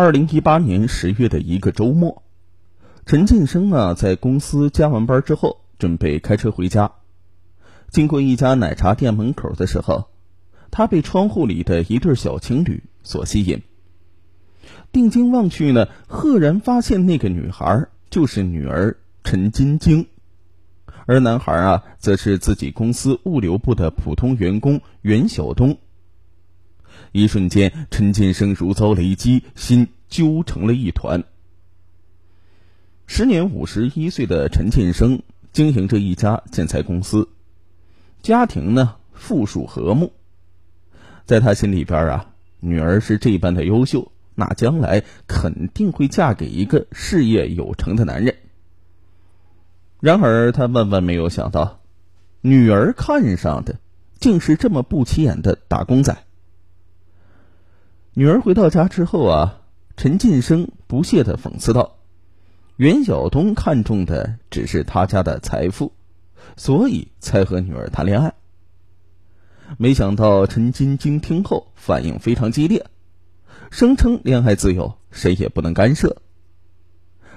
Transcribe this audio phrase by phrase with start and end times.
[0.00, 2.22] 二零一八年十月的一个周末，
[3.04, 6.92] 陈建生啊，在公司加完班之后，准备开车回家。
[7.90, 10.08] 经过一家奶茶店门口的时候，
[10.70, 13.62] 他被窗户里的一对小情侣所吸引。
[14.92, 20.06] 定睛望去呢，赫然发现那个女孩就是女儿陈晶晶，
[21.06, 25.76] 而男孩啊，则是自己公司物流部的普通员工袁晓东。
[27.12, 31.24] 一瞬间，陈建生如遭雷击，心揪成了一团。
[33.06, 37.28] 时年五十一岁的陈建生经营着一家建材公司，
[38.22, 40.12] 家庭呢富庶和睦。
[41.24, 48.36] 在他心里边啊，女儿是这般的优秀，那将来肯定会嫁给一个事业有成的男人。
[50.00, 51.80] 然而，他万万没有想到，
[52.40, 53.80] 女儿看上的
[54.20, 56.16] 竟是这么不起眼的打工仔。
[58.18, 59.60] 女儿回到家之后啊，
[59.96, 61.98] 陈进生不屑的讽刺道
[62.74, 65.92] ：“袁晓东看中的只是他家的财富，
[66.56, 68.34] 所以才和女儿谈恋爱。”
[69.78, 72.86] 没想到陈晶晶听后反应非常激烈，
[73.70, 76.16] 声称恋爱自由，谁也不能干涉。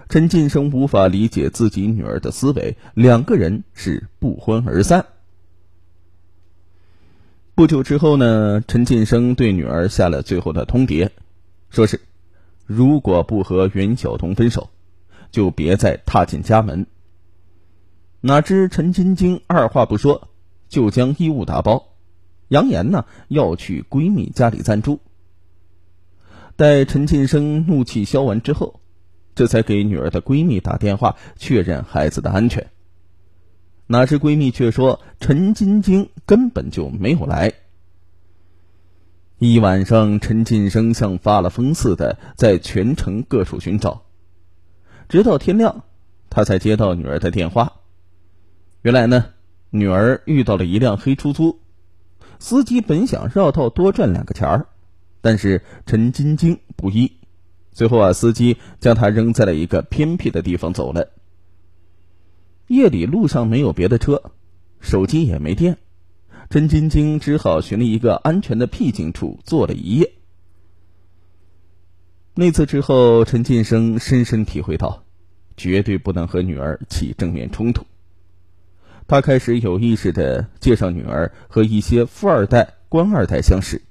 [0.10, 5.06] 陈进生无法理解自己女儿的思维，两个人是不欢而散。
[7.62, 11.12] 不久之后呢，陈进生对女儿下了最后的通牒，
[11.70, 12.02] 说是
[12.66, 14.72] 如果不和袁晓彤分手，
[15.30, 16.88] 就别再踏进家门。
[18.20, 20.30] 哪知陈晶晶二话不说，
[20.70, 21.90] 就将衣物打包，
[22.48, 25.00] 扬言呢要去闺蜜家里暂住。
[26.56, 28.80] 待陈进生怒气消完之后，
[29.36, 32.72] 这才给女儿的闺蜜打电话确认孩子的安全。
[33.92, 37.52] 哪知闺蜜却说陈晶晶根本就没有来。
[39.38, 44.04] 一晚上，陈进生像发了疯似的在全城各处寻找，
[45.10, 45.84] 直到天亮，
[46.30, 47.82] 他才接到女儿的电话。
[48.82, 49.26] 原来呢，
[49.72, 51.60] 女儿遇到了一辆黑出租，
[52.40, 54.68] 司机本想绕道多赚两个钱儿，
[55.20, 57.12] 但是陈晶晶不依，
[57.74, 61.10] 最后啊，司机将她扔在了一个偏僻的地方走了。
[62.72, 64.32] 夜里路上没有别的车，
[64.80, 65.78] 手机也没电，
[66.50, 70.14] 陈晶晶只好寻了一个安全的僻静处坐了一夜。
[72.34, 75.04] 那次之后，陈进生深深体会到，
[75.58, 77.86] 绝对不能和女儿起正面冲突。
[79.06, 83.82] 他开始有意识的介绍女儿和一些富二代、官二代相识，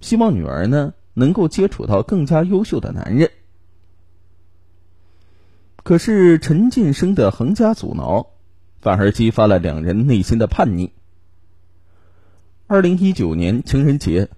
[0.00, 3.30] 希望女儿呢能够接触到更加优秀的男人。
[5.88, 8.26] 可是陈进生的横加阻挠，
[8.82, 10.92] 反而激发了两人内心的叛逆。
[12.66, 14.28] 二零一九年情人节，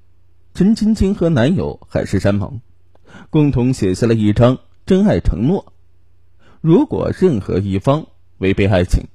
[0.55, 2.61] 陈晶晶和男友海誓山盟，
[3.31, 5.73] 共同写下了一张真爱承诺：
[6.61, 8.07] 如果任何一方
[8.39, 9.09] 违背爱情，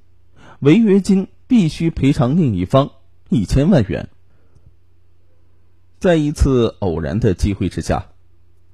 [0.60, 2.90] 违约金必须赔偿另一方
[3.30, 4.10] 一千万元。
[5.98, 8.08] 在一次偶然的机会之下。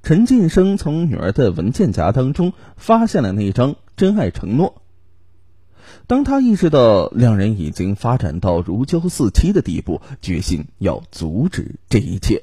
[0.02, 4.82] 陈进生从女儿的文件夹当中发现了那张真爱承诺。
[6.08, 12.42] 当他意识到两人已经发展到如胶似漆的地步，决心要阻止这一切。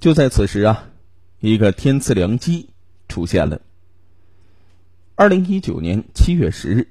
[0.00, 0.88] 就在此时啊，
[1.40, 2.70] 一个天赐良机
[3.06, 3.60] 出现了。
[5.16, 6.88] 二零一九年七月十日，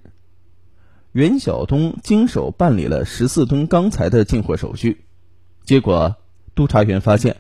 [1.12, 5.04] 袁晓东经手办理了十四吨钢材的进货手续，
[5.64, 6.16] 结果
[6.54, 7.38] 督察员发现。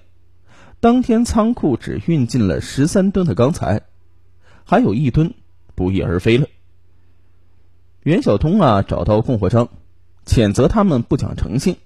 [0.84, 3.84] 当天仓库只运进了十三吨的钢材，
[4.66, 5.34] 还有一吨
[5.76, 6.50] 不翼而飞了。
[8.02, 9.70] 袁晓东啊，找到供货商，
[10.26, 11.78] 谴责他们不讲诚信，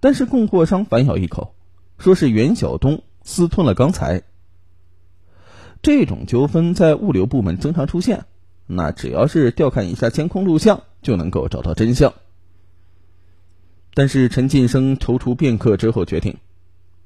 [0.00, 1.54] 但是供货商反咬一口，
[1.96, 4.22] 说是袁晓东私吞了钢材。
[5.80, 8.26] 这种纠纷在物流部门经常出现，
[8.66, 12.12] 那只要是调看一下监控录像，就能够找到真相。
[13.94, 16.36] 但是陈进生踌躇片刻之后决定。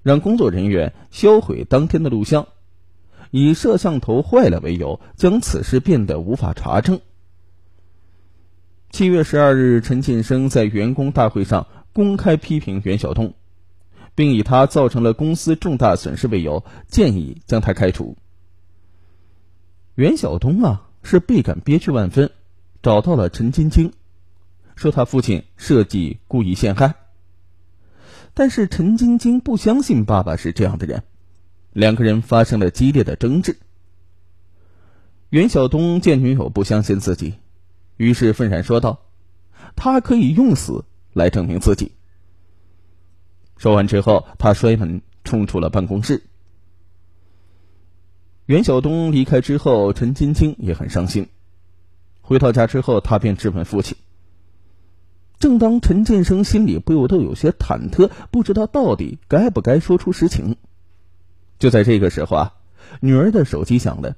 [0.02, 2.48] 让工作人员销毁当天的录像，
[3.30, 7.00] 以摄像头坏了为由，将此事变得无法查证。
[8.90, 13.34] 七月十二日，陈进生在员工大会上公开批评袁晓东，
[14.14, 18.16] 并以他造成了公司重大损失为由，建议将他开除。
[19.94, 22.30] 袁晓东啊，是倍感憋屈万分，
[22.82, 23.92] 找到了陈晶晶，
[24.74, 26.94] 说他父亲设计故意陷害。
[28.38, 31.02] 但是陈晶晶不相信爸爸是这样的人，
[31.72, 33.58] 两个人发生了激烈的争执。
[35.28, 37.34] 袁晓东见女友不相信自己，
[37.96, 39.00] 于是愤然说道
[39.74, 41.90] ：“他可以用死来证明自己。”
[43.58, 46.22] 说完之后，他摔门冲出了办公室。
[48.46, 51.26] 袁晓东离开之后，陈晶晶也很伤心。
[52.20, 53.96] 回到家之后，他便质问父亲。
[55.38, 60.56] 正当陈建生心里不由得有些忐忑，不知道到底该不该说出实情，
[61.58, 62.54] 就在这个时候啊，
[63.00, 64.16] 女儿的手机响了，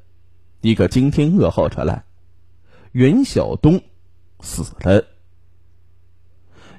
[0.61, 2.05] 一个惊天噩耗传来：
[2.93, 3.82] 袁晓东
[4.40, 5.05] 死了。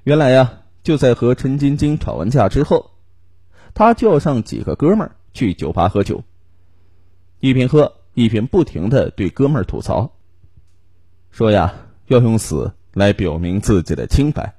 [0.03, 2.91] 原来呀，就在和陈晶晶吵完架之后，
[3.75, 6.23] 他叫上几个哥们儿去酒吧喝酒，
[7.39, 10.13] 一边喝一边不停的对哥们儿吐槽，
[11.29, 11.75] 说呀
[12.07, 14.55] 要用死来表明自己的清白。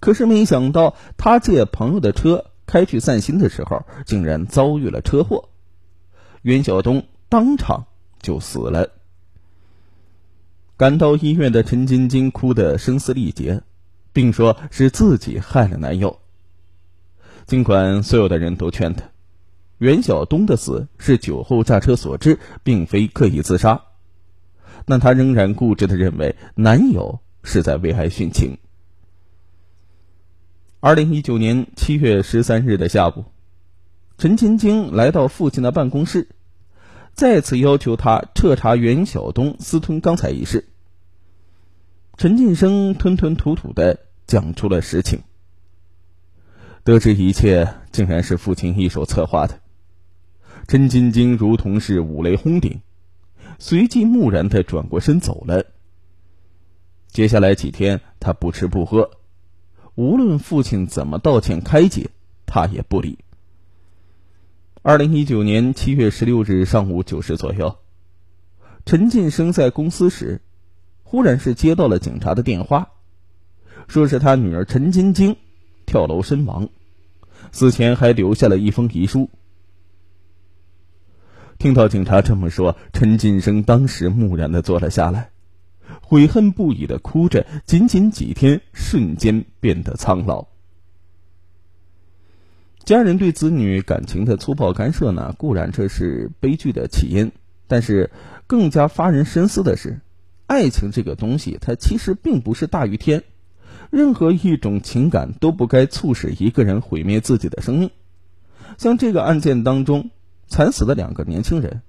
[0.00, 5.48] 可是没想到，他借朋友的车开去散心的时候，竟然遭遇了车祸，
[6.42, 7.86] 袁晓东当场
[8.20, 8.90] 就死了。
[10.76, 13.62] 赶到医院的陈晶晶哭得声嘶力竭。
[14.16, 16.20] 并说是自己害了男友。
[17.44, 19.04] 尽管所有的人都劝他，
[19.76, 23.82] 袁晓东的死是酒后驾车所致，并非刻意自杀，
[24.86, 28.58] 但他仍然固执的认为男友是在为爱殉情。
[30.80, 33.24] 二零一九年七月十三日的下午，
[34.18, 36.28] 陈晶晶来到父亲的办公室，
[37.14, 40.68] 再次要求他彻查袁晓东私吞钢材一事。
[42.18, 44.00] 陈晋生吞吞吐吐的。
[44.28, 45.20] 讲出了实情，
[46.82, 49.60] 得知一切竟然是父亲一手策划的，
[50.66, 52.80] 陈晶晶如同是五雷轰顶，
[53.60, 55.64] 随即木然的转过身走了。
[57.16, 59.10] 接下来几天，他不吃不喝，
[59.94, 62.10] 无论父亲怎么道歉开解，
[62.44, 63.20] 他也不理。
[64.82, 67.78] 二零一九年七月十六日上午九时左右，
[68.84, 70.42] 陈进生在公司时，
[71.04, 72.90] 忽然是接到了警察的电话。
[73.88, 75.38] 说是他女儿陈晶晶
[75.86, 76.68] 跳楼身亡，
[77.50, 79.30] 死前还留下了一封遗书。
[81.56, 85.30] 听到警察这么说，陈进生当时木然的坐了下来，
[86.02, 87.46] 悔恨不已的哭着。
[87.66, 90.46] 仅仅几天，瞬间变得苍老。
[92.84, 97.32] 家人对子女感情的粗暴干涉呢，固然这是悲剧的起因，
[97.66, 98.10] 但是
[98.46, 100.00] 更加发人深思的是，
[100.46, 103.24] 爱情这个东西，它其实并不是大于天。
[103.90, 107.90] 任何一种情感都不该促使一个人毁灭自己的生命。
[108.78, 110.10] 像这个案件当中
[110.48, 111.82] 惨死的两个年轻人，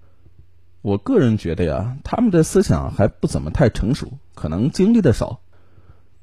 [0.82, 5.40] 我个人觉得呀，他们的思想还不怎么太成熟，可能经历的少，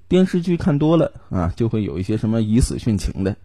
[0.09, 3.37] 电视剧看多了啊，就会有一些什么以死殉情的。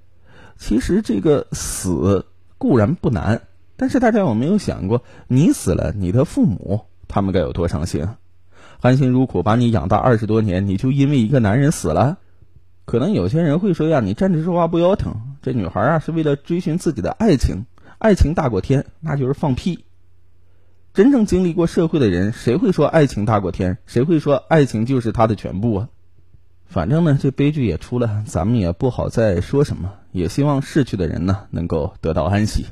[0.58, 2.26] 其实这个死
[2.58, 3.42] 固然不难，
[3.76, 8.08] 但是大家有没有想过，你死了，你的父母他们该有多伤心？
[8.82, 12.18] 含辛茹苦把你养大二十多年，你就因为一个男人死了？
[12.86, 15.14] 可能有些人会说呀，你站着说话不腰疼。
[15.42, 17.66] 这女孩啊是为了追寻自己的爱情，
[17.98, 19.84] 爱情大过天，那就是放屁。
[21.00, 23.78] 真正经历过社会的人，谁会说爱情大过天？
[23.86, 25.88] 谁会说爱情就是他的全部啊？
[26.66, 29.94] 反正呢，这悲剧也出了，咱们也不好再说什么。
[30.12, 32.66] 也希望逝去的人呢能够得到安息，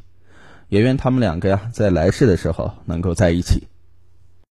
[0.67, 3.69] 也愿他们两个呀在来世的时候能够在一起。